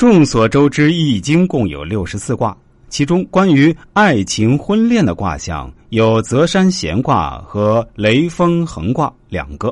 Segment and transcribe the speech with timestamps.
[0.00, 2.56] 众所周知，《易经》共有六十四卦，
[2.88, 9.70] 其中关于爱情、婚恋的卦象有泽山咸卦和雷风恒卦两个。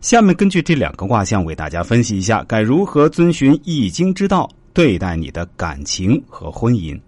[0.00, 7.00] 下面根据这两个卦象，为大家分析一下该如何遵循《易经》之道对待你的感情和婚姻。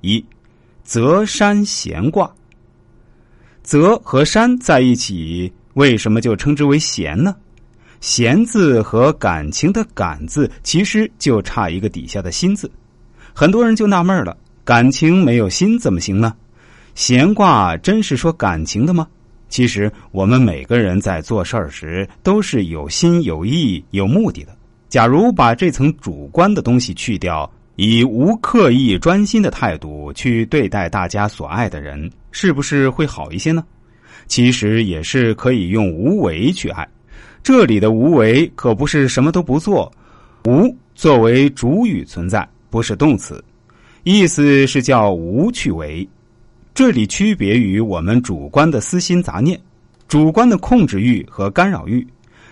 [0.00, 0.24] 一，
[0.82, 2.32] 泽山咸卦。
[3.62, 7.36] 泽和山在一起，为什么就称之为咸呢？
[8.00, 12.70] 闲字和感情的感字，其实就差一个底下的心字。
[13.34, 16.34] 很多人就纳闷了：感情没有心怎么行呢？
[16.94, 19.06] 闲卦真是说感情的吗？
[19.48, 24.56] 其实我们每个人在做事儿时都是有心有意有目的的。
[24.88, 33.62] 假如把这层主观的东西去掉，以无刻意专心的态度去对待大家所爱的人，是不是会好一些呢？
[34.26, 36.88] 其实也是可以用无为去爱。
[37.42, 39.90] 这里的无为可不是什么都不做，
[40.44, 43.42] 无作为主语存在，不是动词，
[44.04, 46.06] 意思是叫无去为。
[46.74, 49.60] 这里区别于我们主观的私心杂念、
[50.06, 52.06] 主观的控制欲和干扰欲。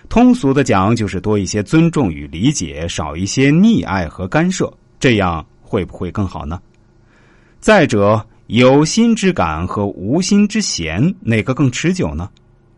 [0.09, 6.59] 通俗的讲，就是多一些尊重与理解，少一些溺爱和干涉，这样会不会更好呢？
[7.59, 12.27] 再者，有心之感和无心之嫌，哪个更持久呢？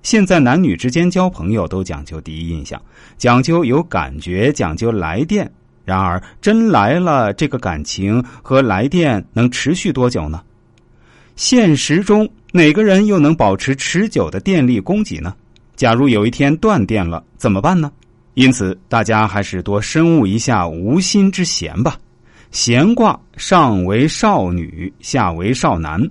[0.03, 2.81] 现在男女之间交朋友都讲究第一印象，
[3.17, 5.49] 讲究有感觉，讲究来电。
[5.85, 10.41] 然而真来了，这个感情和来电能持续多久呢？
[11.35, 15.35] 现实中哪个人又能保持持久的电力供给呢？
[15.75, 17.91] 假如有一天断电了，怎么办呢？
[18.35, 21.97] 因此，大家还是多深悟一下无心之嫌吧。
[22.51, 26.01] 闲卦上为少女，下为少男，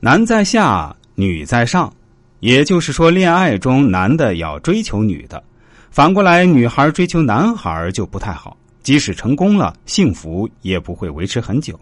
[0.00, 1.92] 男在下，女在上。
[2.40, 5.42] 也就是说，恋爱中男的要追求女的，
[5.90, 8.56] 反过来女孩追求男孩就不太好。
[8.82, 11.78] 即使成功了，幸福也不会维持很久。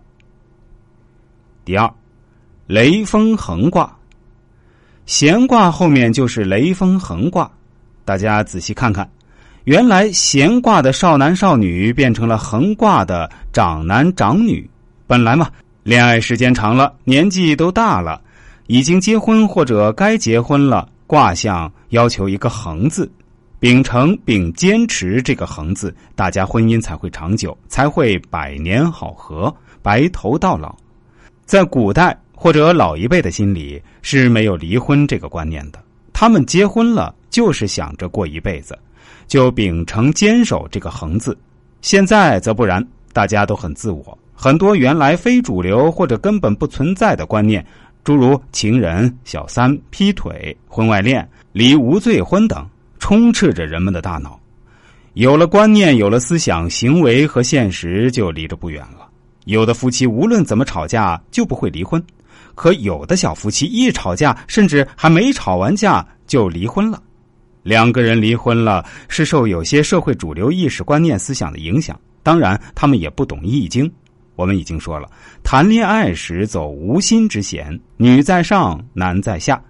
[1.64, 1.88] 第二，
[2.66, 3.96] 雷风横卦，
[5.06, 7.48] 闲卦后面就是雷风横卦。
[8.04, 9.08] 大家仔细看看，
[9.62, 14.68] 原来闲卦的少男少女变成了横卦的长男长女。
[15.06, 15.48] 本来嘛，
[15.84, 18.20] 恋爱时间长了，年纪都大了。
[18.68, 23.10] 已经结婚或者该结婚了，卦象要求一个恒字，
[23.58, 30.76] 秉承并坚持这个恒字，大家婚姻才会长久，才会百年好合，白头到老。
[31.46, 38.78] 在古代或者老一辈的心里是没有离婚这个观念的，他们结婚了就是想着过一辈子，
[39.26, 41.34] 就秉承坚守这个恒字。
[41.80, 47.64] 现在则不然，大家都很自我，很多原来非主流或者根本不存在的观念。
[48.08, 52.66] 诸如情人、小三、劈腿、婚外恋、离无罪婚等，
[52.98, 54.40] 充斥着人们的大脑。
[55.12, 59.06] 有了观念，有了思想，行为和现实就离着不远了。
[59.44, 62.02] 有的夫妻无论怎么吵架就不会离婚，
[62.54, 67.02] 可有的小夫妻一吵架，甚至还没吵完架就离婚了。
[67.62, 73.92] 两个人离婚了，是受有些社会主流意识观念思想的影响，当然他们也不懂易经。
[74.38, 75.10] 我们已经说了，
[75.42, 79.60] 谈恋爱时走无心之嫌，女在上，男在下，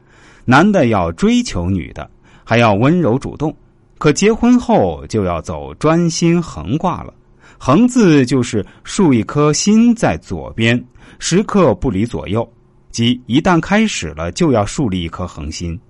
[0.45, 2.11] 男的要追求女的，
[2.45, 3.57] 还要温柔主动。
[3.97, 7.15] 可结婚后就要走专心横卦了，
[7.57, 10.79] 横字就是竖一颗心在左边，
[11.19, 12.47] 时刻不离左右，
[12.91, 15.81] 即一旦开始了，就要树立一颗恒心，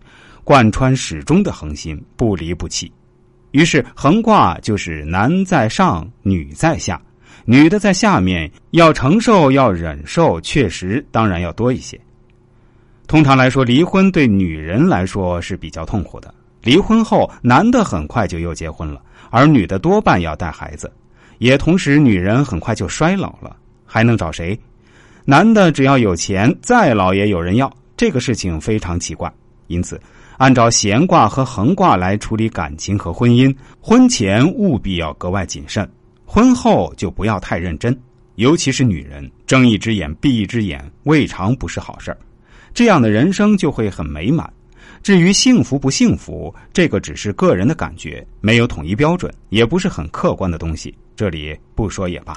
[0.45, 2.93] 贯穿始终的恒心，不离不弃。
[3.51, 7.03] 于是横卦就是男在上，女在下。
[7.51, 11.99] 女的在下面要承受要忍受，确实当然要多一些。
[13.07, 16.35] 通常来说，离婚对女人来说是比较痛苦的。
[16.61, 19.01] 离婚后，男的很快就又结婚了，
[19.31, 20.93] 而女的多半要带孩子，
[21.39, 23.57] 也同时女人很快就衰老了，
[23.87, 24.55] 还能找谁？
[25.25, 29.33] 男的只要有钱，再老也有人要，这个事情非常奇怪。
[29.69, 29.99] 因此，
[30.37, 35.91] 按照闲卦和横卦来处理感情和婚姻，婚前务必要格外谨慎。
[36.31, 37.99] 婚后就不要太认真，
[38.35, 42.15] 尤其是女人，睁一只眼闭一只眼，未尝不是好事
[42.75, 44.53] 这样的人生就会很美满。
[45.03, 50.95] 至于幸福不幸福，这个只是个人的感觉，没有统一标准，也不是很客观的东西。
[51.17, 52.27] 这里不说也罢。